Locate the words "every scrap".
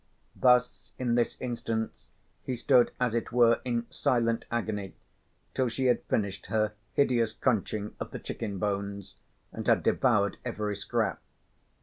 10.43-11.21